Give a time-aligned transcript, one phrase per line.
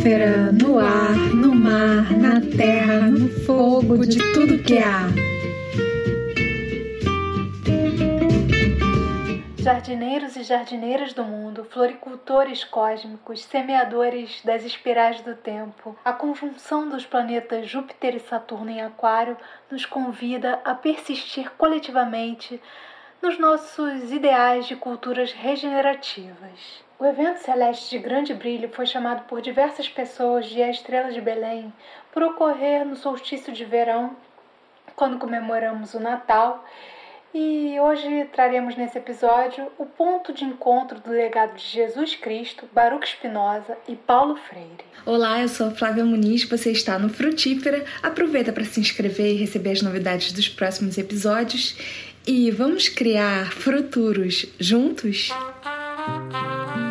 [0.00, 5.08] frutífera, no ar, no mar, na terra, no fogo, de tudo que há.
[9.58, 17.04] Jardineiros e jardineiras do mundo, floricultores cósmicos, semeadores das espirais do tempo, a conjunção dos
[17.04, 19.36] planetas Júpiter e Saturno em Aquário
[19.70, 22.60] nos convida a persistir coletivamente
[23.20, 26.89] nos nossos ideais de culturas regenerativas.
[27.00, 31.18] O evento celeste de grande brilho foi chamado por diversas pessoas de a Estrela de
[31.18, 31.72] Belém
[32.12, 34.14] por ocorrer no solstício de verão,
[34.94, 36.62] quando comemoramos o Natal.
[37.32, 43.08] E hoje traremos nesse episódio o ponto de encontro do legado de Jesus Cristo, Baruch
[43.08, 44.84] Spinoza e Paulo Freire.
[45.06, 47.82] Olá, eu sou Flávia Muniz, você está no Frutífera.
[48.02, 51.78] Aproveita para se inscrever e receber as novidades dos próximos episódios
[52.26, 55.30] e vamos criar futuros juntos?
[56.02, 56.89] Cheguei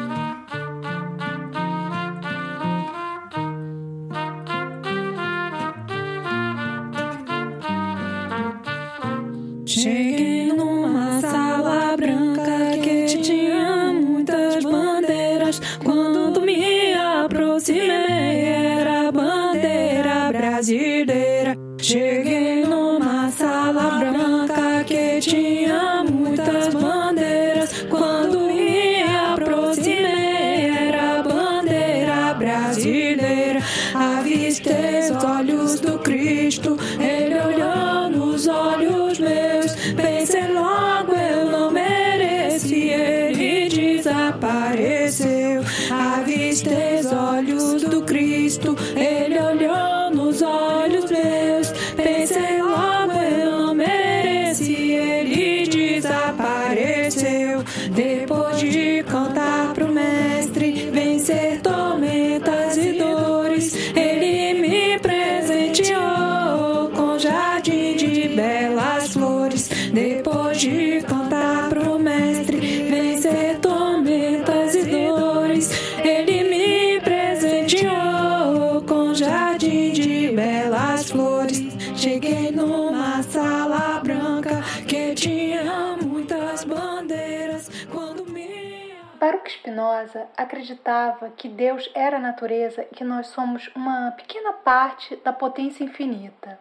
[89.99, 95.33] Spinoza acreditava que Deus era a natureza e que nós somos uma pequena parte da
[95.33, 96.59] potência infinita.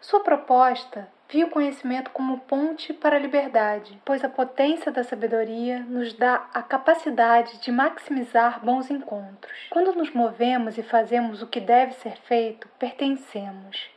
[0.00, 5.80] Sua proposta via o conhecimento como ponte para a liberdade, pois a potência da sabedoria
[5.80, 9.66] nos dá a capacidade de maximizar bons encontros.
[9.70, 13.88] Quando nos movemos e fazemos o que deve ser feito, pertencemos.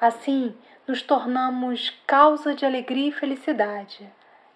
[0.00, 0.56] Assim,
[0.86, 4.10] nos tornamos causa de alegria e felicidade.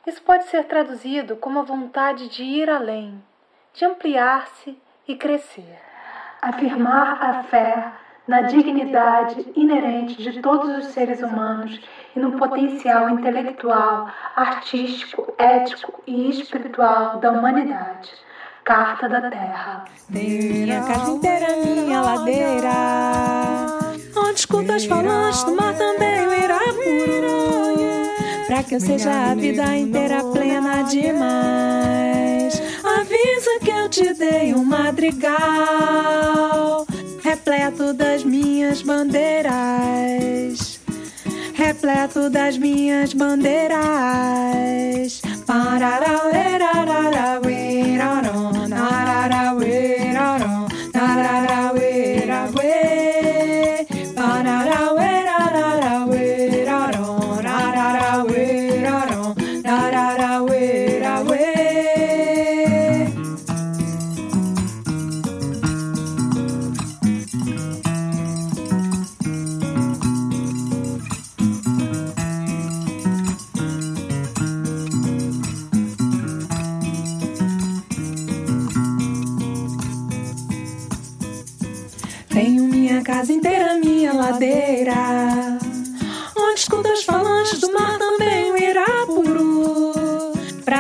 [0.06, 3.22] Isso pode ser traduzido como a vontade de ir além,
[3.74, 5.78] de ampliar-se e crescer.
[6.40, 7.92] Afirmar a fé
[8.26, 11.78] na dignidade inerente de todos os seres humanos
[12.14, 18.10] e no potencial intelectual, artístico, ético e espiritual da humanidade.
[18.64, 19.84] Carta da Terra.
[20.08, 22.70] Minha casa inteira minha ladeira.
[24.16, 27.34] Onde escuto as falanges do mar também o Irapuru.
[28.46, 32.03] Pra que eu seja a vida inteira plena demais.
[33.00, 35.34] Avisa que eu te dei um madrigal
[37.22, 39.54] repleto das minhas bandeiras.
[41.54, 43.80] Repleto das minhas bandeiras.
[45.46, 48.33] Pararauerarauerarão, nararauerarão,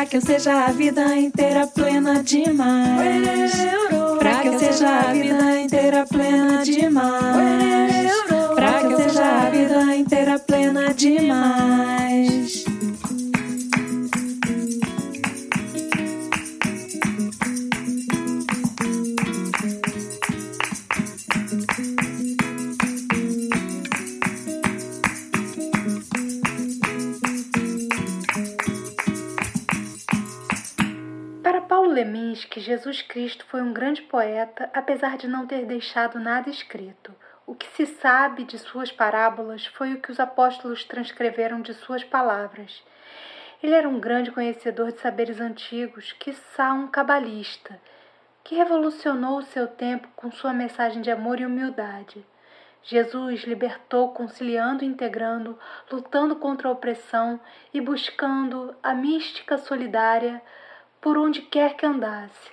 [0.04, 3.52] Que eu seja a vida inteira plena demais.
[4.18, 8.12] Pra que eu seja a vida inteira plena demais.
[8.54, 12.43] Pra que eu seja a vida inteira plena demais.
[32.34, 37.14] Lemis que Jesus Cristo foi um grande poeta, apesar de não ter deixado nada escrito.
[37.46, 42.02] O que se sabe de suas parábolas foi o que os apóstolos transcreveram de suas
[42.02, 42.82] palavras.
[43.62, 47.80] Ele era um grande conhecedor de saberes antigos, quiçá um cabalista,
[48.42, 52.26] que revolucionou o seu tempo com sua mensagem de amor e humildade.
[52.82, 55.56] Jesus libertou conciliando e integrando,
[55.90, 57.38] lutando contra a opressão
[57.72, 60.42] e buscando a mística solidária
[61.04, 62.50] por onde quer que andasse.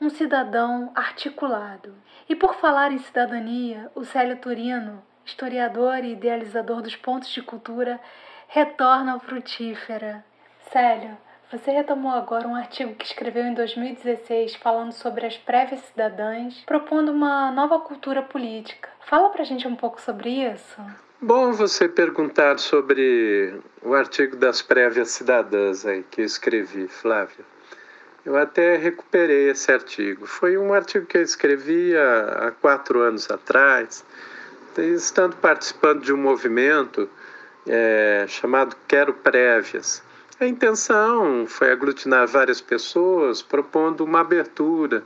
[0.00, 1.94] Um cidadão articulado.
[2.28, 8.00] E por falar em cidadania, o Célio Turino, historiador e idealizador dos pontos de cultura,
[8.48, 10.24] retorna ao Frutífera.
[10.72, 11.16] Célio,
[11.48, 17.12] você retomou agora um artigo que escreveu em 2016 falando sobre as prévias cidadãs, propondo
[17.12, 18.88] uma nova cultura política.
[19.08, 20.82] Fala pra gente um pouco sobre isso.
[21.22, 27.55] Bom você perguntar sobre o artigo das prévias cidadãs aí que eu escrevi, Flávia.
[28.26, 30.26] Eu até recuperei esse artigo.
[30.26, 34.04] Foi um artigo que eu escrevi há, há quatro anos atrás,
[34.76, 37.08] estando participando de um movimento
[37.66, 40.02] é, chamado Quero Prévias
[40.38, 45.02] a intenção foi aglutinar várias pessoas, propondo uma abertura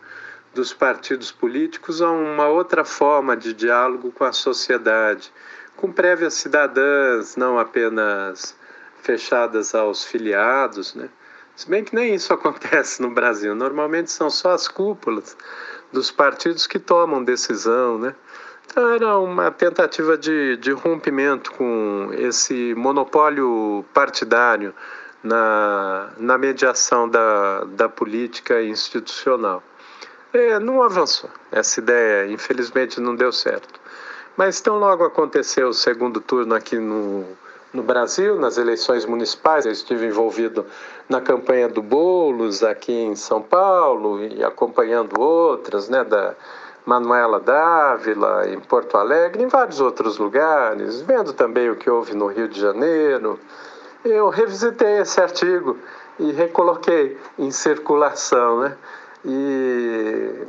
[0.52, 5.32] dos partidos políticos a uma outra forma de diálogo com a sociedade,
[5.76, 8.56] com prévias cidadãs, não apenas
[9.02, 11.08] fechadas aos filiados, né?
[11.60, 13.54] Se bem que nem isso acontece no Brasil.
[13.54, 15.36] Normalmente são só as cúpulas
[15.92, 18.14] dos partidos que tomam decisão, né?
[18.64, 24.72] Então era uma tentativa de, de rompimento com esse monopólio partidário
[25.22, 29.62] na, na mediação da, da política institucional.
[30.32, 31.28] É, não avançou.
[31.52, 33.78] Essa ideia, infelizmente, não deu certo.
[34.34, 37.26] Mas tão logo aconteceu o segundo turno aqui no,
[37.72, 39.66] no Brasil, nas eleições municipais.
[39.66, 40.66] Eu estive envolvido
[41.08, 46.34] na campanha do Bolos aqui em São Paulo e acompanhando outras, né, da
[46.84, 52.26] Manuela Dávila em Porto Alegre, em vários outros lugares, vendo também o que houve no
[52.26, 53.38] Rio de Janeiro
[54.04, 55.78] eu revisitei esse artigo
[56.18, 58.76] e recoloquei em circulação, né?
[59.24, 60.46] E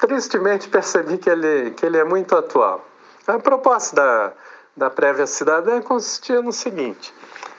[0.00, 2.84] tristemente percebi que ele, que ele é muito atual.
[3.26, 4.32] A proposta da,
[4.76, 7.14] da prévia cidadã consistia no seguinte: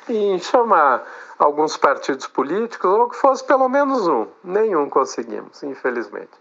[0.10, 1.04] em chamar
[1.38, 4.28] alguns partidos políticos, ou que fosse pelo menos um.
[4.44, 6.32] Nenhum conseguimos, infelizmente.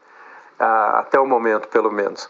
[0.58, 2.28] Até o momento, pelo menos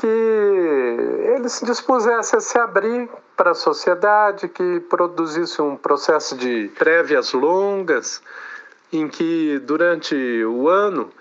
[0.00, 3.06] que ele se dispusesse a se abrir
[3.36, 8.22] para a sociedade, que produzisse um processo de prévias longas,
[8.90, 10.14] em que durante
[10.44, 11.12] o ano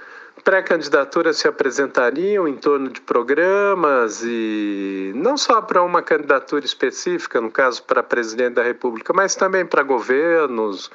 [0.44, 7.52] pré-candidaturas se apresentariam em torno de programas e não só para uma candidatura específica, no
[7.52, 10.90] caso para presidente da República, mas também para governos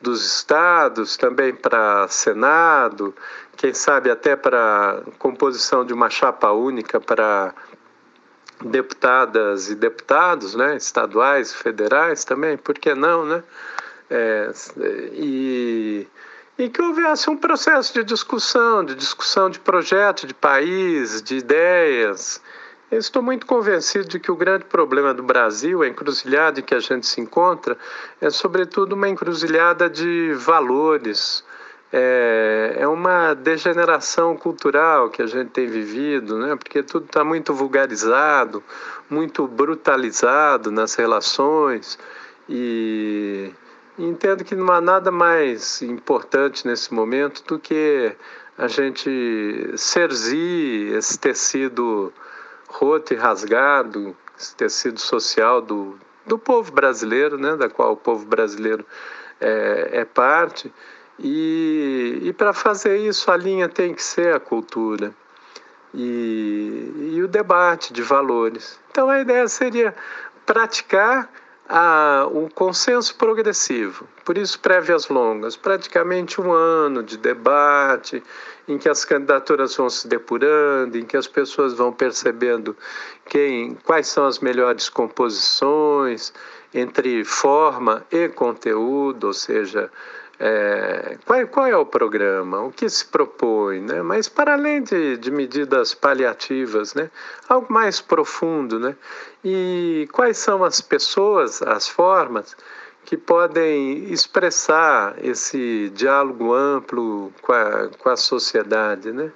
[0.00, 3.14] dos estados, também para Senado,
[3.56, 7.54] quem sabe até para composição de uma chapa única para
[8.64, 13.42] deputadas e deputados, né, estaduais, federais também, por que não, né?
[14.08, 14.50] É,
[15.12, 16.06] e,
[16.60, 22.38] e que houvesse um processo de discussão, de discussão de projeto, de país, de ideias.
[22.90, 26.74] Eu estou muito convencido de que o grande problema do Brasil, a encruzilhada em que
[26.74, 27.78] a gente se encontra,
[28.20, 31.42] é sobretudo uma encruzilhada de valores,
[31.90, 36.56] é, é uma degeneração cultural que a gente tem vivido, né?
[36.56, 38.62] porque tudo está muito vulgarizado,
[39.08, 41.98] muito brutalizado nas relações
[42.46, 43.50] e
[44.04, 48.16] entendo que não há nada mais importante nesse momento do que
[48.56, 52.12] a gente serzir esse tecido
[52.68, 58.24] roto e rasgado, esse tecido social do, do povo brasileiro, né, da qual o povo
[58.26, 58.84] brasileiro
[59.40, 60.72] é, é parte,
[61.18, 65.14] e, e para fazer isso, a linha tem que ser a cultura
[65.92, 68.80] e, e o debate de valores.
[68.90, 69.94] Então, a ideia seria
[70.46, 71.30] praticar
[71.72, 78.20] a, um consenso progressivo, por isso prévias longas, praticamente um ano de debate,
[78.66, 82.76] em que as candidaturas vão se depurando, em que as pessoas vão percebendo
[83.24, 86.32] quem, quais são as melhores composições
[86.74, 89.88] entre forma e conteúdo, ou seja,
[90.42, 94.00] é, qual, qual, é o programa, o que se propõe, né?
[94.00, 97.10] mas para além de, de, medidas paliativas, né?
[97.46, 98.96] algo mais profundo, né?
[99.44, 102.56] E quais são as pessoas, as formas
[103.04, 109.10] que podem expressar esse diálogo amplo com a, com a sociedade.
[109.12, 109.32] Né?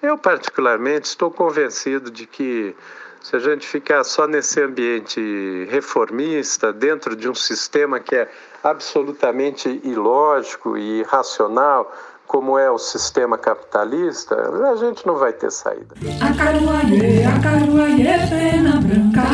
[0.00, 2.74] Eu, particularmente, estou convencido de que
[3.20, 8.30] se a gente ficar só nesse ambiente reformista, dentro de um sistema que é
[8.62, 11.90] absolutamente ilógico e irracional
[12.26, 14.34] como é o sistema capitalista,
[14.70, 15.94] a gente não vai ter saída.
[16.20, 19.33] Acaruaie, pena branca.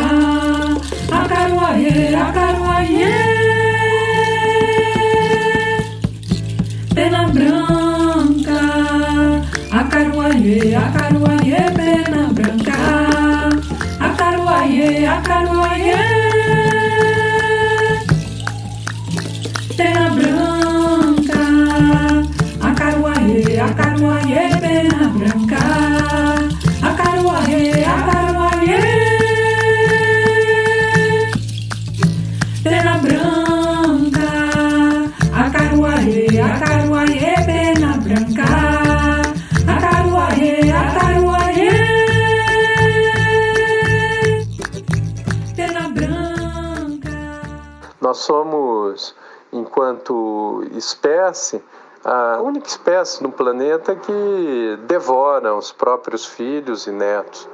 [50.81, 51.63] Espécie,
[52.05, 57.49] a única espécie no planeta que devora os próprios filhos e netos.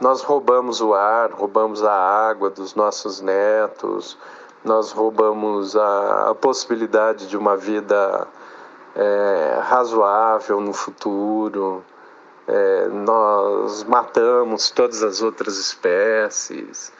[0.00, 4.18] Nós roubamos o ar, roubamos a água dos nossos netos,
[4.62, 8.28] nós roubamos a, a possibilidade de uma vida
[8.94, 11.82] é, razoável no futuro,
[12.46, 16.92] é, nós matamos todas as outras espécies,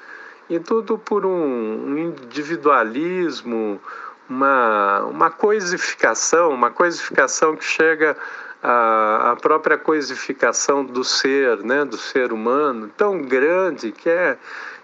[0.49, 3.81] e tudo por um individualismo,
[4.29, 8.17] uma, uma coisificação, uma coisificação que chega
[8.63, 14.37] à, à própria coisificação do ser, né, do ser humano, tão grande que é,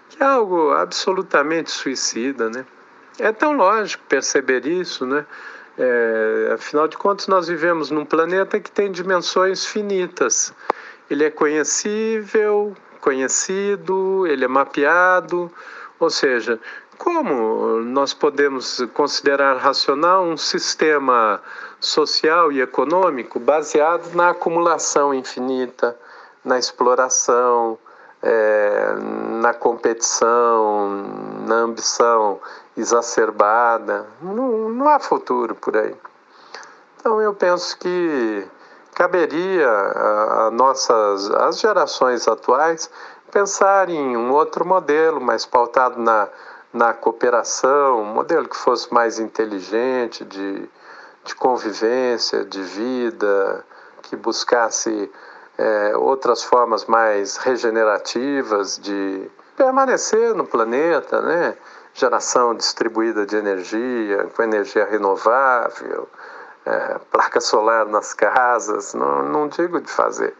[0.09, 2.49] que é algo absolutamente suicida.
[2.49, 2.65] Né?
[3.19, 5.25] É tão lógico perceber isso, né?
[5.77, 10.53] É, afinal de contas, nós vivemos num planeta que tem dimensões finitas.
[11.09, 15.51] Ele é conhecível, conhecido, ele é mapeado,
[15.99, 16.59] ou seja,
[17.03, 21.41] como nós podemos considerar racional um sistema
[21.77, 25.97] social e econômico baseado na acumulação infinita,
[26.45, 27.77] na exploração,
[28.21, 28.95] é,
[29.41, 31.03] na competição,
[31.45, 32.39] na ambição
[32.77, 34.05] exacerbada?
[34.21, 35.93] Não, não há futuro por aí.
[36.97, 38.47] Então eu penso que
[38.95, 42.89] caberia a, a nossas as gerações atuais
[43.29, 46.29] pensar em um outro modelo mais pautado na,
[46.73, 50.67] na cooperação, um modelo que fosse mais inteligente de,
[51.23, 53.63] de convivência, de vida,
[54.01, 55.11] que buscasse
[55.57, 61.55] é, outras formas mais regenerativas de permanecer no planeta, né?
[61.93, 66.09] Geração distribuída de energia, com energia renovável,
[66.65, 70.33] é, placa solar nas casas, não, não digo de fazer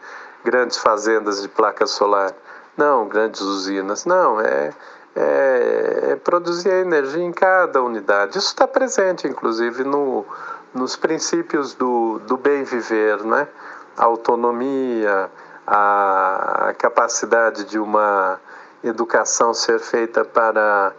[0.44, 2.32] grandes fazendas de placa solar,
[2.76, 4.72] não, grandes usinas, não, é,
[5.16, 8.38] é, é produzir energia em cada unidade.
[8.38, 10.24] Isso está presente, inclusive, no,
[10.72, 13.48] nos princípios do, do bem viver, né?
[13.96, 15.30] a autonomia,
[15.66, 18.40] a, a capacidade de uma
[18.82, 20.92] educação ser feita para,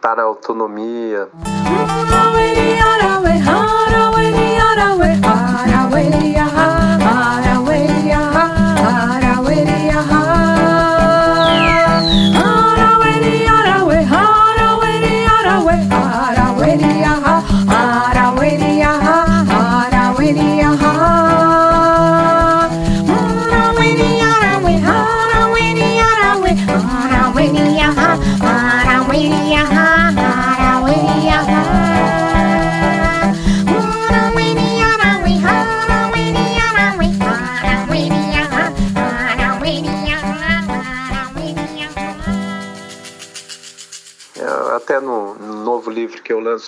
[0.00, 1.28] para a autonomia.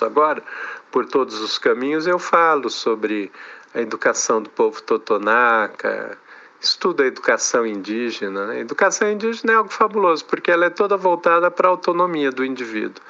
[0.01, 0.43] Agora,
[0.91, 3.31] Por Todos os Caminhos, eu falo sobre
[3.73, 6.17] a educação do povo totonaca,
[6.59, 8.47] estudo a educação indígena.
[8.47, 8.55] Né?
[8.55, 12.43] A educação indígena é algo fabuloso, porque ela é toda voltada para a autonomia do
[12.43, 13.03] indivíduo.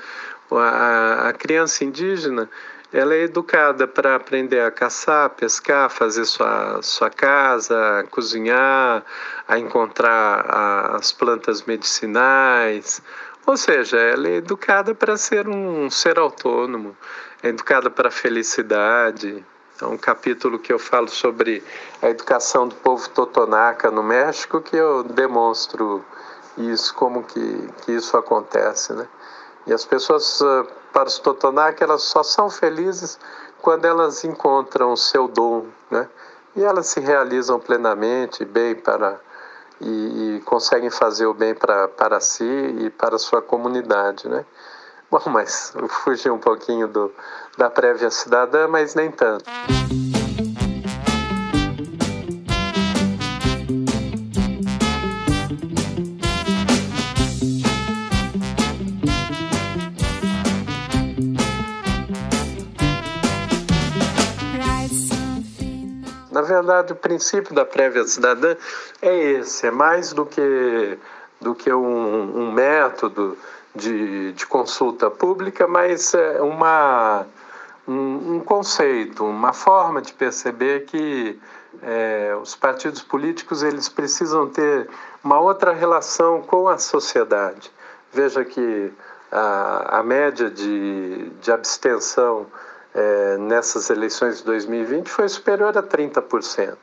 [0.52, 2.50] A, a criança indígena
[2.92, 9.04] ela é educada para aprender a caçar, pescar, fazer sua, sua casa, cozinhar,
[9.48, 13.00] a encontrar as plantas medicinais,
[13.50, 16.96] ou seja, ela é educada para ser um ser autônomo,
[17.41, 19.44] é educada para a felicidade.
[19.82, 21.63] É um capítulo que eu falo sobre
[22.00, 26.06] a educação do povo totonaca no México que eu demonstro
[26.60, 29.08] isso, como que, que isso acontece, né?
[29.65, 33.18] E as pessoas, ah, para os totonaca, elas só são felizes
[33.63, 36.08] quando elas encontram o seu dom, né?
[36.56, 39.20] E elas se realizam plenamente, bem para
[39.82, 44.46] e, e conseguem fazer o bem pra, para si e para a sua comunidade, né?
[45.10, 47.12] Bom, mas fugi um pouquinho do,
[47.58, 49.46] da prévia cidadã, mas nem tanto.
[66.62, 68.56] Verdade, o princípio da prévia cidadã
[69.01, 70.98] é esse, é mais do que,
[71.39, 73.38] do que um, um método
[73.75, 77.25] de, de consulta pública, mas é uma,
[77.88, 81.39] um, um conceito, uma forma de perceber que
[81.82, 84.89] é, os partidos políticos eles precisam ter
[85.24, 87.72] uma outra relação com a sociedade.
[88.12, 88.92] Veja que
[89.32, 92.48] a, a média de, de abstenção
[92.93, 96.77] é, nessas eleições de 2020 foi superior a 30%.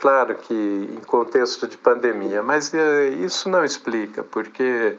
[0.00, 4.96] Claro que em contexto de pandemia, mas é, isso não explica, porque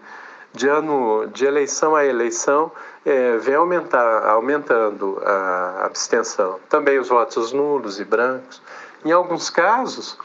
[0.54, 2.72] de ano de eleição a eleição
[3.06, 6.60] é, vem aumentar, aumentando a abstenção.
[6.68, 8.62] Também os votos nulos e brancos.
[9.06, 10.18] Em alguns casos,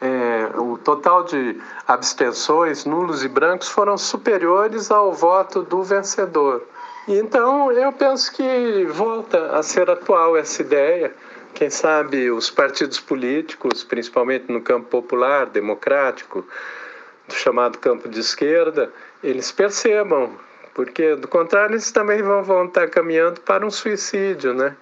[0.00, 6.62] é, o total de abstenções nulos e brancos foram superiores ao voto do vencedor.
[7.10, 11.10] Então, eu penso que volta a ser atual essa ideia.
[11.54, 16.46] Quem sabe os partidos políticos, principalmente no campo popular, democrático,
[17.26, 20.38] do chamado campo de esquerda, eles percebam,
[20.74, 24.76] porque do contrário eles também vão, vão estar caminhando para um suicídio, né?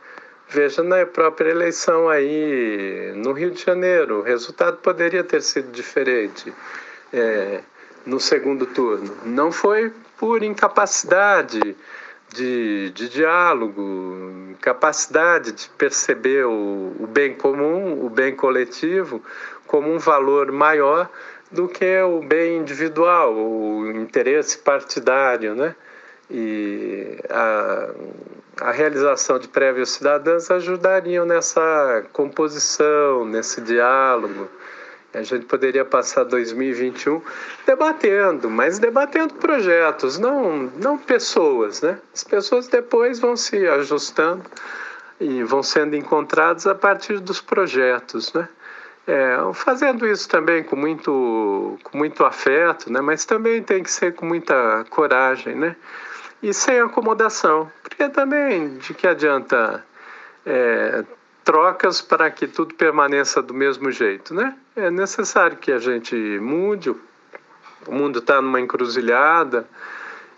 [0.48, 6.52] Veja na própria eleição aí no Rio de Janeiro, o resultado poderia ter sido diferente
[7.12, 7.60] é,
[8.04, 9.16] no segundo turno.
[9.24, 11.76] Não foi por incapacidade
[12.32, 19.22] de, de diálogo, capacidade de perceber o, o bem comum, o bem coletivo,
[19.66, 21.08] como um valor maior
[21.50, 25.74] do que o bem individual, o interesse partidário, né?
[26.28, 27.90] E a,
[28.60, 34.48] a realização de prévias cidadãs ajudariam nessa composição, nesse diálogo,
[35.16, 37.22] a gente poderia passar 2021
[37.64, 41.98] debatendo, mas debatendo projetos, não, não pessoas, né?
[42.14, 44.44] As pessoas depois vão se ajustando
[45.18, 48.48] e vão sendo encontradas a partir dos projetos, né?
[49.06, 53.00] É, fazendo isso também com muito, com muito afeto, né?
[53.00, 55.76] mas também tem que ser com muita coragem né?
[56.42, 59.84] e sem acomodação, porque também de que adianta
[60.44, 61.04] é,
[61.46, 64.54] trocas para que tudo permaneça do mesmo jeito, né?
[64.74, 66.98] É necessário que a gente mude, o
[67.88, 69.64] mundo está numa encruzilhada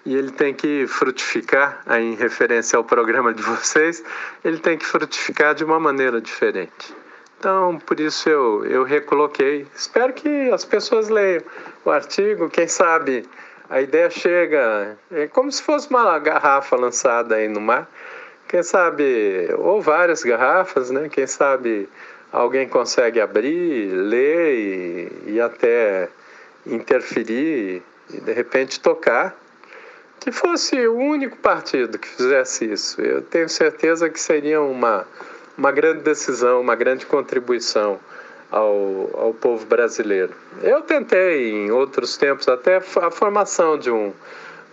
[0.05, 4.05] e ele tem que frutificar, aí em referência ao programa de vocês,
[4.45, 6.95] ele tem que frutificar de uma maneira diferente.
[7.39, 9.67] Então, por isso eu, eu recoloquei.
[9.75, 11.43] Espero que as pessoas leiam
[11.87, 13.27] o artigo, quem sabe
[13.71, 17.89] a ideia chega, é como se fosse uma garrafa lançada aí no mar
[18.49, 21.09] quem sabe, ou várias garrafas, né?
[21.11, 21.89] Quem sabe
[22.33, 26.09] alguém consegue abrir, ler e, e até
[26.67, 29.37] interferir e de repente tocar.
[30.19, 33.01] Que fosse o único partido que fizesse isso.
[33.01, 35.07] Eu tenho certeza que seria uma,
[35.57, 38.01] uma grande decisão, uma grande contribuição
[38.51, 40.35] ao, ao povo brasileiro.
[40.61, 44.13] Eu tentei, em outros tempos, até a formação de um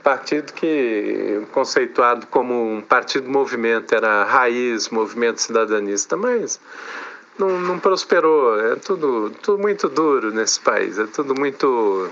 [0.06, 6.62] partido que conceituado como um partido movimento era raiz, movimento cidadanista, mas
[7.40, 8.60] não, não prosperou.
[8.60, 12.08] É tudo, tudo muito duro nesse país, é tudo muito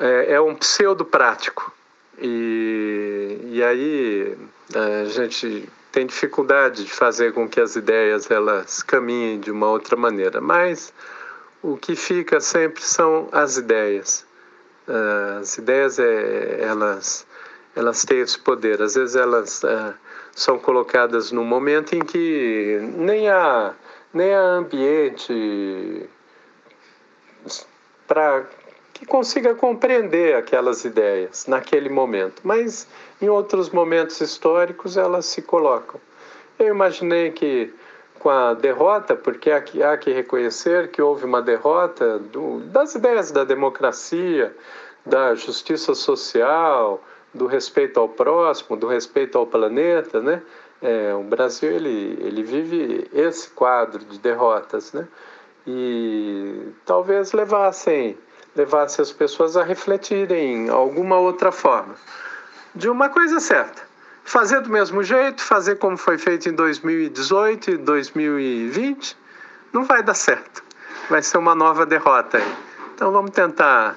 [0.00, 1.70] é, é um pseudo prático
[2.18, 4.38] e, e aí
[4.74, 9.96] a gente tem dificuldade de fazer com que as ideias elas caminhem de uma outra
[9.98, 10.94] maneira, mas
[11.62, 14.23] o que fica sempre são as ideias.
[15.40, 17.26] As ideias, é, elas,
[17.74, 18.82] elas têm esse poder.
[18.82, 19.94] Às vezes elas é,
[20.34, 23.74] são colocadas num momento em que nem há,
[24.12, 26.08] nem há ambiente
[28.06, 28.44] para
[28.92, 32.86] que consiga compreender aquelas ideias naquele momento, mas
[33.20, 36.00] em outros momentos históricos elas se colocam.
[36.58, 37.74] Eu imaginei que
[38.24, 43.44] com a derrota, porque há que, reconhecer que houve uma derrota do, das ideias da
[43.44, 44.56] democracia,
[45.04, 50.40] da justiça social, do respeito ao próximo, do respeito ao planeta, né?
[50.80, 55.06] É, o Brasil ele, ele vive esse quadro de derrotas, né?
[55.66, 58.16] E talvez levassem
[58.56, 61.94] levasse as pessoas a refletirem alguma outra forma.
[62.74, 63.82] De uma coisa certa,
[64.24, 69.16] fazer do mesmo jeito, fazer como foi feito em 2018 e 2020,
[69.72, 70.62] não vai dar certo.
[71.10, 72.54] Vai ser uma nova derrota aí.
[72.94, 73.96] Então vamos tentar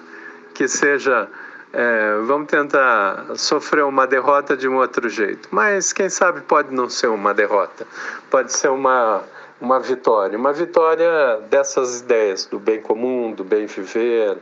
[0.54, 1.30] que seja.
[1.72, 5.48] É, vamos tentar sofrer uma derrota de um outro jeito.
[5.52, 7.86] Mas quem sabe pode não ser uma derrota,
[8.30, 9.24] pode ser uma,
[9.62, 10.38] uma vitória.
[10.38, 14.38] Uma vitória dessas ideias do bem comum, do bem viver,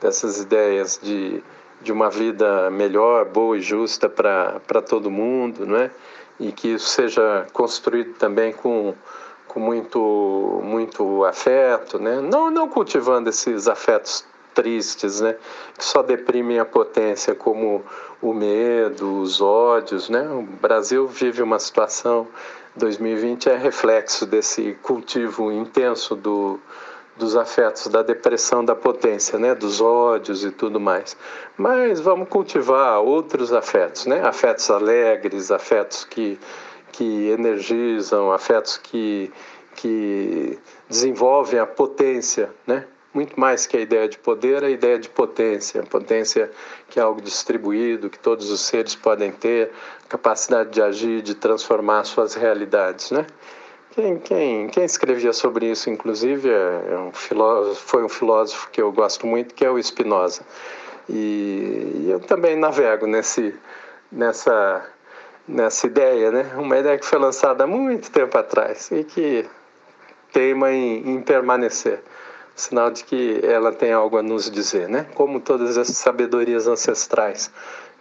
[0.00, 1.42] dessas ideias de,
[1.80, 5.90] de uma vida melhor, boa e justa para todo mundo, não é?
[6.40, 8.94] E que isso seja construído também com
[9.48, 12.20] com muito, muito afeto, né?
[12.20, 15.36] não, não cultivando esses afetos tristes, né?
[15.76, 17.82] que só deprimem a potência, como
[18.20, 20.08] o medo, os ódios.
[20.08, 20.28] Né?
[20.28, 22.28] O Brasil vive uma situação,
[22.76, 26.60] 2020 é reflexo desse cultivo intenso do,
[27.18, 29.54] dos afetos, da depressão da potência, né?
[29.54, 31.16] dos ódios e tudo mais.
[31.56, 34.22] Mas vamos cultivar outros afetos, né?
[34.24, 36.38] afetos alegres, afetos que
[36.98, 39.32] que energizam, afetos que,
[39.76, 42.86] que desenvolvem a potência, né?
[43.14, 46.50] Muito mais que a ideia de poder, a ideia de potência, potência
[46.90, 49.70] que é algo distribuído, que todos os seres podem ter,
[50.08, 53.26] capacidade de agir, de transformar suas realidades, né?
[53.98, 58.80] Quem, quem, quem escrevia sobre isso, inclusive, é, é um filósofo, foi um filósofo que
[58.80, 60.42] eu gosto muito, que é o Spinoza.
[61.08, 63.52] E, e eu também navego nesse,
[64.12, 64.88] nessa
[65.48, 66.52] nessa ideia, né?
[66.56, 69.44] Uma ideia que foi lançada há muito tempo atrás e que
[70.32, 72.00] teima em, em permanecer.
[72.54, 75.06] Sinal de que ela tem algo a nos dizer, né?
[75.16, 77.50] Como todas as sabedorias ancestrais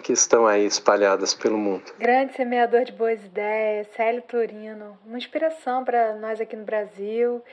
[0.03, 1.83] que estão aí espalhadas pelo mundo.
[1.99, 7.43] Grande semeador de boas ideias, Célio Turino, uma inspiração para nós aqui no Brasil.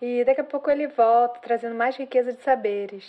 [0.00, 3.04] E daqui a pouco ele volta trazendo mais riqueza de saberes.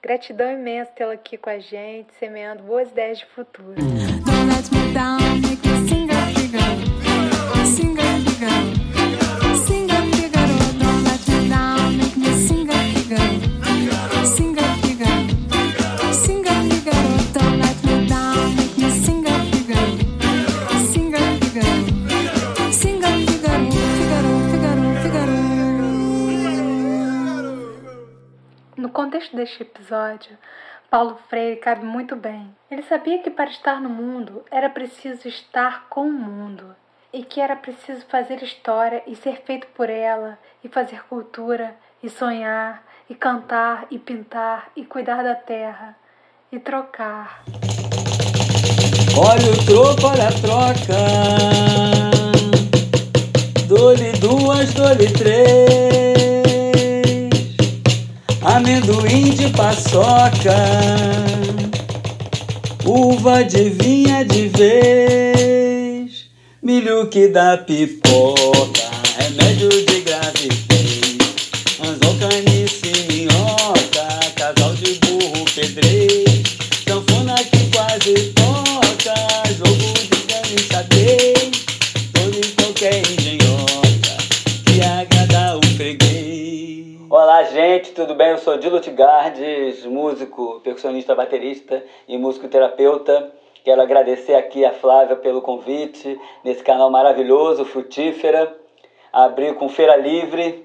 [0.00, 3.74] Gratidão imensa tê-lo aqui com a gente, semeando boas ideias de futuro.
[3.74, 5.67] No
[29.18, 30.38] contexto deste episódio,
[30.88, 32.54] Paulo Freire cabe muito bem.
[32.70, 36.64] Ele sabia que para estar no mundo era preciso estar com o mundo
[37.12, 42.08] e que era preciso fazer história e ser feito por ela, e fazer cultura, e
[42.08, 45.96] sonhar, e cantar, e pintar, e cuidar da terra,
[46.52, 47.42] e trocar.
[49.16, 50.94] Olha o troco, olha a troca.
[53.66, 56.17] Dole duas, dole três
[58.58, 60.56] amendoim de paçoca,
[62.84, 66.26] uva de vinha de vez,
[66.60, 69.87] milho que dá pipoca, remédio de
[88.38, 93.32] Eu sou Dilo Tigardes, músico, percussionista, baterista e músico terapeuta.
[93.64, 98.56] Quero agradecer aqui a Flávia pelo convite nesse canal maravilhoso, Frutífera.
[99.12, 100.64] Abri com Feira Livre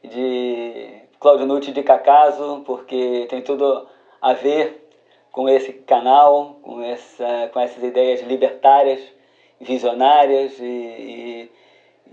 [0.00, 3.88] de Claudio Nutti de Cacaso, porque tem tudo
[4.22, 4.88] a ver
[5.32, 9.00] com esse canal, com, essa, com essas ideias libertárias,
[9.60, 11.50] visionárias e, e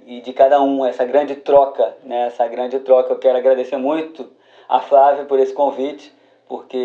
[0.08, 2.28] e de cada um, essa grande troca, né?
[2.28, 3.14] essa grande troca.
[3.14, 4.30] Eu quero agradecer muito
[4.68, 6.14] a Flávia por esse convite,
[6.48, 6.78] porque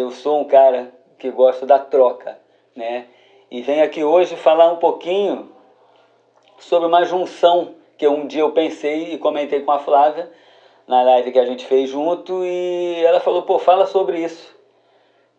[0.00, 2.38] eu sou um cara que gosto da troca,
[2.74, 3.06] né?
[3.50, 5.50] E venho aqui hoje falar um pouquinho
[6.58, 10.30] sobre uma junção que um dia eu pensei e comentei com a Flávia
[10.86, 14.54] na live que a gente fez junto e ela falou, pô, fala sobre isso,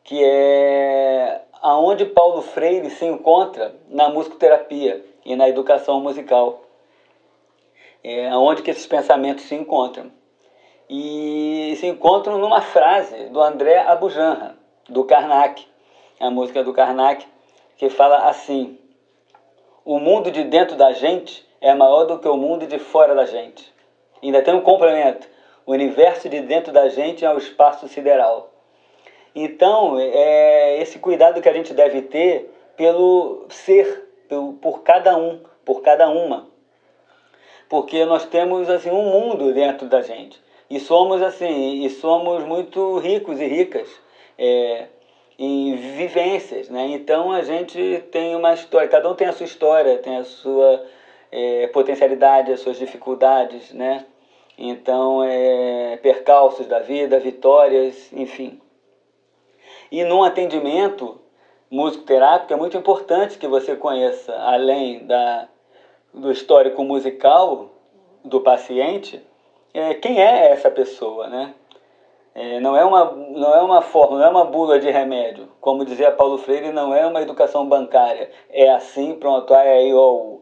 [0.03, 6.61] que é aonde Paulo Freire se encontra na musicoterapia e na educação musical
[8.03, 10.11] é, onde que esses pensamentos se encontram.
[10.89, 14.55] E se encontram numa frase do André Abujanra,
[14.87, 15.65] do Karnak,
[16.19, 17.25] a música do Karnak,
[17.77, 18.77] que fala assim:
[19.83, 23.25] O mundo de dentro da gente é maior do que o mundo de fora da
[23.25, 23.73] gente.
[24.21, 25.27] Ainda tem um complemento:
[25.65, 28.51] o universo de dentro da gente é o espaço sideral.
[29.33, 34.07] Então, é esse cuidado que a gente deve ter pelo ser,
[34.61, 36.47] por cada um, por cada uma
[37.69, 42.97] porque nós temos assim um mundo dentro da gente e somos assim e somos muito
[42.99, 43.89] ricos e ricas
[44.37, 44.87] é,
[45.37, 46.87] em vivências, né?
[46.87, 50.85] Então a gente tem uma história, cada um tem a sua história, tem a sua
[51.31, 54.05] é, potencialidade, as suas dificuldades, né?
[54.57, 58.59] Então é, percalços da vida, vitórias, enfim.
[59.91, 61.19] E num atendimento
[61.69, 65.47] musicoterápico é muito importante que você conheça, além da
[66.15, 67.69] do histórico musical
[68.23, 69.21] do paciente,
[69.75, 71.53] é, quem é essa pessoa, né?
[72.33, 75.49] É, não, é uma, não é uma forma, não é uma bula de remédio.
[75.61, 78.29] Como dizia Paulo Freire, não é uma educação bancária.
[78.49, 80.35] É assim, pronto, aí, ó.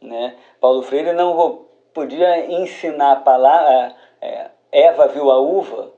[0.00, 0.36] Né?
[0.60, 3.94] Paulo Freire não podia ensinar a palavra.
[4.20, 5.92] É, Eva viu a uva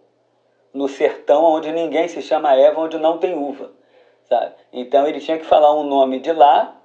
[0.73, 3.71] no sertão onde ninguém se chama Eva, onde não tem uva.
[4.25, 4.53] Sabe?
[4.73, 6.77] Então ele tinha que falar um nome de lá,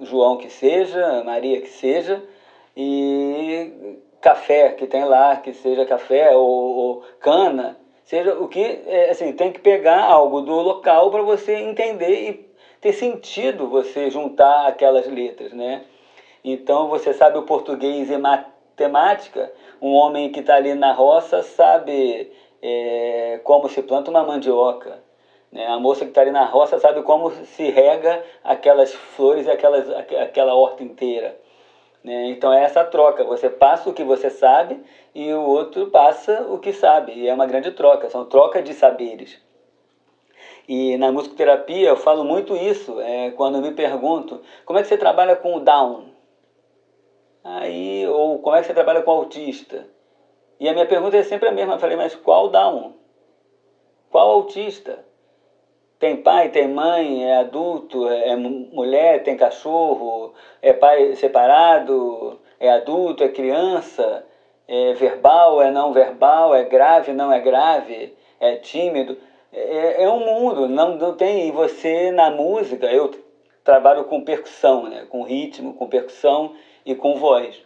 [0.00, 2.22] João que seja, Maria que seja,
[2.76, 9.10] e café que tem lá, que seja café ou, ou cana, seja o que, é,
[9.10, 14.66] assim, tem que pegar algo do local para você entender e ter sentido você juntar
[14.66, 15.82] aquelas letras, né?
[16.42, 22.32] Então você sabe o português e matemática, um homem que está ali na roça sabe
[22.62, 25.02] é, como se planta uma mandioca.
[25.52, 25.66] Né?
[25.66, 29.86] A moça que está ali na roça sabe como se rega aquelas flores e aquelas,
[29.90, 31.43] aquela horta inteira.
[32.04, 32.26] Né?
[32.26, 33.24] Então é essa troca.
[33.24, 34.80] Você passa o que você sabe
[35.14, 37.12] e o outro passa o que sabe.
[37.12, 39.42] E é uma grande troca, são trocas de saberes.
[40.68, 44.96] E na musicoterapia eu falo muito isso, é, quando me pergunto como é que você
[44.96, 46.06] trabalha com o Down?
[47.42, 49.86] Aí, ou como é que você trabalha com o autista?
[50.58, 51.74] E a minha pergunta é sempre a mesma.
[51.74, 52.94] Eu falei, mas qual Down?
[54.10, 55.03] Qual autista?
[55.98, 63.22] Tem pai, tem mãe, é adulto, é mulher, tem cachorro, é pai separado, é adulto,
[63.22, 64.24] é criança,
[64.66, 69.16] é verbal, é não verbal, é grave, não é grave, é tímido.
[69.52, 71.48] É, é um mundo, não, não tem.
[71.48, 73.10] E você na música, eu
[73.62, 75.06] trabalho com percussão, né?
[75.08, 76.54] com ritmo, com percussão
[76.84, 77.56] e com voz.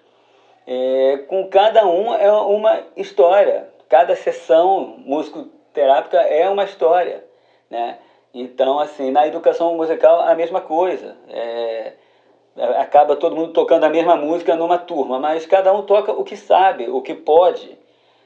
[0.67, 3.69] É, com cada um é uma história.
[3.88, 7.25] Cada sessão musicoterápica é uma história,
[7.71, 7.99] né?
[8.40, 11.16] Então, assim, na educação musical a mesma coisa.
[11.29, 11.94] É,
[12.79, 16.37] acaba todo mundo tocando a mesma música numa turma, mas cada um toca o que
[16.37, 17.79] sabe, o que pode.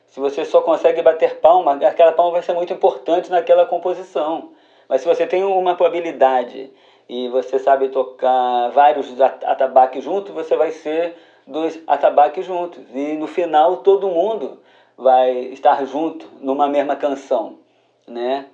[0.07, 4.53] Se você só consegue bater palma, aquela palma vai ser muito importante naquela composição.
[4.89, 6.71] Mas se você tem uma probabilidade
[7.09, 12.85] e você sabe tocar vários atabaques juntos, você vai ser dos atabaques juntos.
[12.95, 14.61] E no final todo mundo
[14.97, 17.59] vai estar junto numa mesma canção,
[18.07, 18.47] né?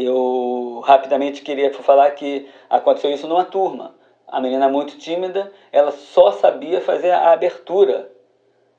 [0.00, 3.96] Eu rapidamente queria falar que aconteceu isso numa turma.
[4.28, 8.08] A menina muito tímida, ela só sabia fazer a abertura,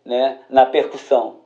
[0.06, 1.42] né, na percussão.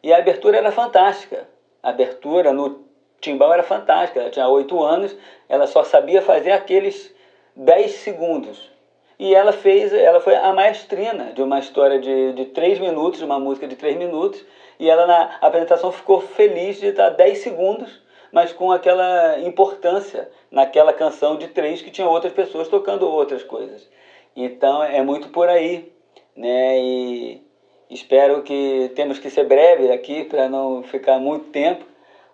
[0.00, 1.48] E a abertura era fantástica.
[1.82, 2.84] A abertura no
[3.20, 4.20] timbal era fantástica.
[4.20, 5.16] Ela tinha oito anos,
[5.48, 7.12] ela só sabia fazer aqueles
[7.56, 8.70] dez segundos.
[9.18, 13.24] E ela fez, ela foi a maestrina de uma história de, de três minutos, de
[13.24, 14.44] uma música de três minutos,
[14.78, 18.05] e ela na apresentação ficou feliz de estar dez segundos,
[18.36, 23.88] mas com aquela importância naquela canção de três que tinha outras pessoas tocando outras coisas.
[24.36, 25.90] Então é muito por aí,
[26.36, 26.78] né?
[26.78, 27.46] E
[27.88, 31.84] Espero que temos que ser breve aqui para não ficar muito tempo,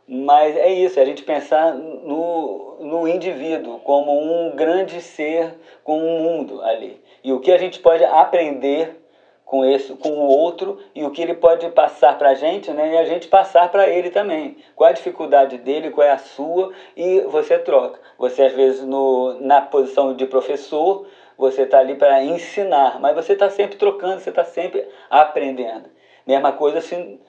[0.08, 5.98] mas é isso, é a gente pensar no, no indivíduo como um grande ser com
[5.98, 7.00] um mundo ali.
[7.22, 9.01] E o que a gente pode aprender
[9.52, 12.94] com esse, com o outro e o que ele pode passar para a gente, né?
[12.94, 14.56] E a gente passar para ele também.
[14.74, 18.00] Qual a dificuldade dele, qual é a sua e você troca.
[18.16, 23.34] Você às vezes no, na posição de professor você está ali para ensinar, mas você
[23.34, 25.90] está sempre trocando, você está sempre aprendendo.
[26.26, 27.20] Mesma coisa assim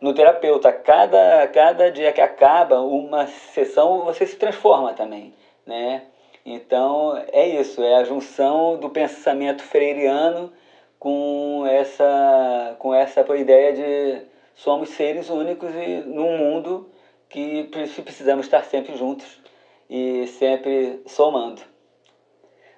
[0.00, 5.32] no terapeuta, cada, cada dia que acaba uma sessão, você se transforma também,
[5.64, 6.02] né?
[6.44, 10.52] Então, é isso, é a junção do pensamento freiriano
[10.98, 16.90] com essa, com essa ideia de somos seres únicos e num mundo
[17.28, 19.40] que precisamos estar sempre juntos
[19.88, 21.60] e sempre somando.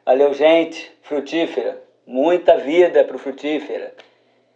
[0.04, 0.90] Valeu, gente.
[1.02, 1.82] Frutífera.
[2.06, 3.94] Muita vida para o Frutífera.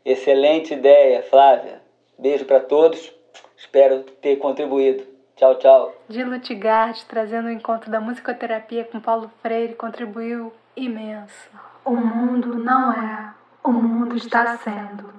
[0.04, 1.80] Excelente ideia, Flávia.
[2.18, 3.12] Beijo para todos.
[3.56, 5.04] Espero ter contribuído.
[5.36, 5.94] Tchau, tchau.
[6.08, 11.50] De Lutigard, trazendo o encontro da musicoterapia com Paulo Freire, contribuiu imenso.
[11.84, 13.34] O mundo não é,
[13.66, 15.10] o mundo está sendo.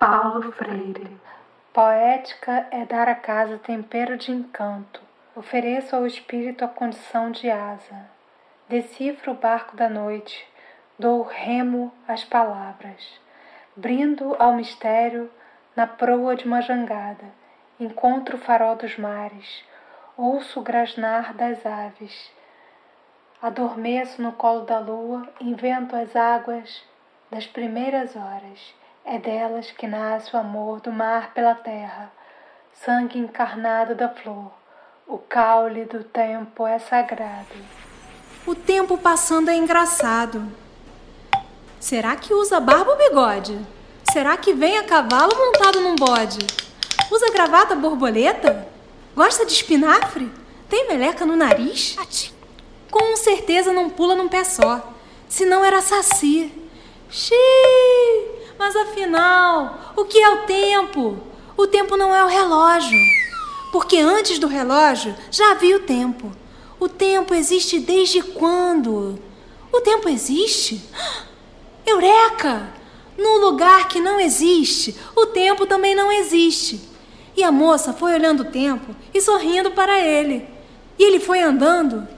[0.00, 1.16] Paulo Freire.
[1.72, 5.00] Poética é dar à casa tempero de encanto.
[5.36, 8.10] Ofereço ao espírito a condição de asa.
[8.68, 10.44] Decifro o barco da noite,
[10.98, 13.20] dou remo às palavras,
[13.76, 15.30] brindo ao mistério
[15.76, 17.26] na proa de uma jangada,
[17.78, 19.64] encontro o farol dos mares,
[20.16, 22.32] ouço o grasnar das aves,
[23.40, 26.84] adormeço no colo da lua, invento as águas
[27.30, 28.58] das primeiras horas,
[29.04, 32.10] é delas que nasce o amor do mar pela terra,
[32.72, 34.52] sangue encarnado da flor,
[35.06, 37.54] o caule do tempo é sagrado.
[38.46, 40.50] O tempo passando é engraçado.
[41.78, 43.58] Será que usa barba ou bigode?
[44.10, 46.46] Será que vem a cavalo montado num bode?
[47.10, 48.66] Usa gravata borboleta?
[49.14, 50.30] Gosta de espinafre?
[50.68, 51.96] Tem meleca no nariz?
[52.90, 54.92] Com certeza não pula num pé só.
[55.28, 56.52] Se não era saci.
[57.14, 58.26] Xiii!
[58.58, 61.16] Mas afinal, o que é o tempo?
[61.56, 62.98] O tempo não é o relógio.
[63.70, 66.32] Porque antes do relógio já havia o tempo.
[66.80, 69.16] O tempo existe desde quando?
[69.72, 70.82] O tempo existe?
[71.86, 72.68] Eureka!
[73.16, 76.80] Num lugar que não existe, o tempo também não existe.
[77.36, 80.48] E a moça foi olhando o tempo e sorrindo para ele.
[80.98, 82.08] E ele foi andando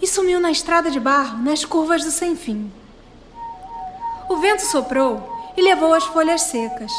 [0.00, 2.70] e sumiu na estrada de barro, nas curvas do sem fim.
[4.28, 5.22] O vento soprou
[5.56, 6.92] e levou as folhas secas.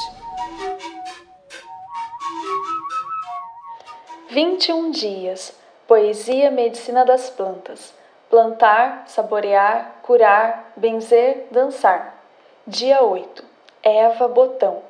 [4.29, 5.55] 21 dias.
[5.87, 7.93] Poesia Medicina das Plantas.
[8.31, 12.19] Plantar, saborear, curar, benzer, dançar.
[12.65, 13.45] Dia 8.
[13.83, 14.81] Eva Botão.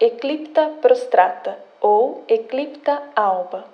[0.00, 3.66] Eclipta prostrata ou Eclipta alba.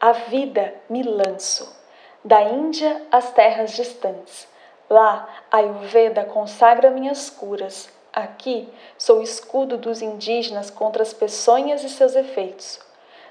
[0.00, 1.76] A vida me lanço.
[2.24, 4.48] Da Índia às terras distantes.
[4.90, 7.90] Lá, a Ayurveda consagra minhas curas.
[8.10, 12.80] Aqui, sou escudo dos indígenas contra as peçonhas e seus efeitos.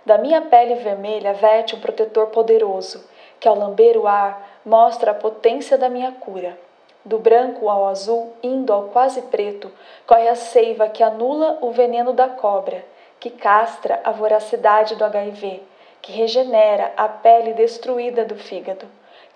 [0.05, 3.03] Da minha pele vermelha verte um protetor poderoso,
[3.39, 6.57] que ao lamber o ar mostra a potência da minha cura.
[7.03, 9.71] Do branco ao azul, indo ao quase preto,
[10.05, 12.85] corre a seiva que anula o veneno da cobra,
[13.19, 15.63] que castra a voracidade do HIV,
[16.03, 18.85] que regenera a pele destruída do fígado,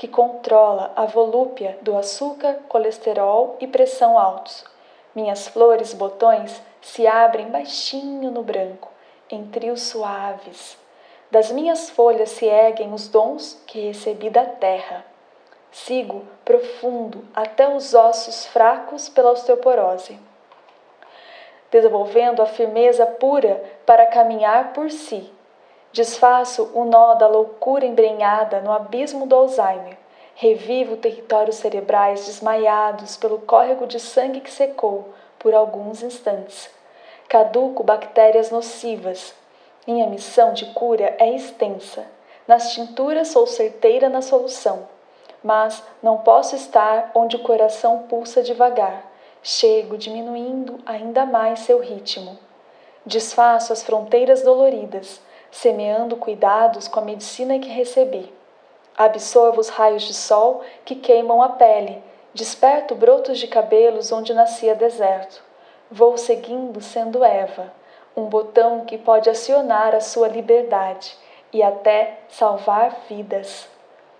[0.01, 4.65] que controla a volúpia do açúcar, colesterol e pressão altos.
[5.13, 8.91] Minhas flores botões se abrem baixinho no branco,
[9.29, 10.75] em trios suaves.
[11.29, 15.05] Das minhas folhas se erguem os dons que recebi da terra.
[15.71, 20.19] Sigo profundo até os ossos fracos pela osteoporose,
[21.69, 25.31] desenvolvendo a firmeza pura para caminhar por si.
[25.93, 29.97] Desfaço o nó da loucura embrenhada no abismo do Alzheimer.
[30.35, 36.69] Revivo territórios cerebrais desmaiados pelo córrego de sangue que secou por alguns instantes.
[37.27, 39.33] Caduco bactérias nocivas,
[39.85, 42.05] minha missão de cura é extensa.
[42.47, 44.87] Nas tinturas sou certeira na solução,
[45.43, 49.11] mas não posso estar onde o coração pulsa devagar.
[49.43, 52.37] Chego diminuindo ainda mais seu ritmo.
[53.05, 55.19] Desfaço as fronteiras doloridas,
[55.51, 58.33] semeando cuidados com a medicina que recebi.
[58.97, 62.01] Absorvo os raios de sol que queimam a pele,
[62.33, 65.43] desperto brotos de cabelos onde nascia deserto.
[65.89, 67.71] Vou seguindo sendo Eva
[68.15, 71.15] um botão que pode acionar a sua liberdade
[71.53, 73.67] e até salvar vidas.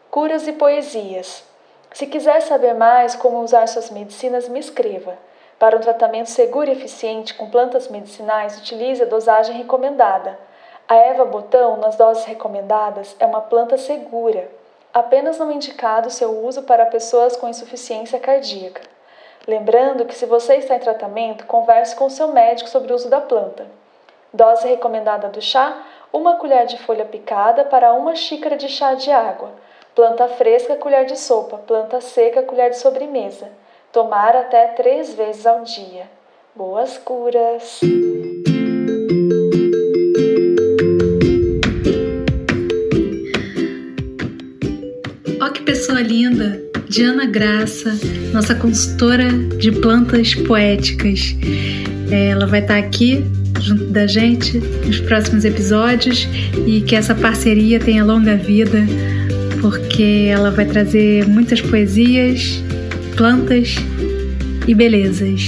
[0.10, 1.44] Curas e poesias.
[1.94, 5.18] Se quiser saber mais como usar suas medicinas, me escreva.
[5.60, 10.40] Para um tratamento seguro e eficiente com plantas medicinais, utilize a dosagem recomendada.
[10.92, 14.52] A erva botão, nas doses recomendadas, é uma planta segura.
[14.94, 18.82] Apenas não indicado seu uso para pessoas com insuficiência cardíaca.
[19.48, 23.22] Lembrando que, se você está em tratamento, converse com seu médico sobre o uso da
[23.22, 23.68] planta.
[24.34, 29.10] Dose recomendada do chá: uma colher de folha picada para uma xícara de chá de
[29.10, 29.52] água.
[29.96, 31.58] Planta fresca, colher de sopa.
[31.60, 33.48] Planta seca, colher de sobremesa.
[33.94, 36.10] Tomar até três vezes ao dia.
[36.54, 37.80] Boas curas!
[46.22, 46.62] Linda!
[46.88, 47.98] Diana Graça,
[48.32, 51.36] nossa consultora de plantas poéticas.
[52.12, 53.24] Ela vai estar aqui
[53.60, 56.28] junto da gente nos próximos episódios
[56.68, 58.80] e que essa parceria tenha longa vida,
[59.62, 62.62] porque ela vai trazer muitas poesias,
[63.18, 63.76] plantas
[64.68, 65.44] e belezas.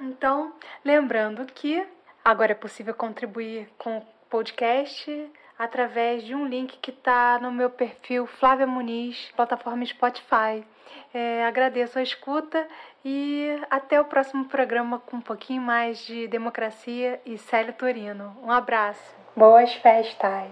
[0.00, 1.84] Então, lembrando que
[2.24, 8.26] agora é possível contribuir com podcast através de um link que está no meu perfil
[8.26, 10.64] Flávia Muniz, plataforma Spotify.
[11.12, 12.66] É, agradeço a escuta
[13.04, 18.36] e até o próximo programa com um pouquinho mais de democracia e Célio Torino.
[18.42, 19.14] Um abraço.
[19.36, 20.50] Boas festas.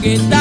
[0.00, 0.39] Get down.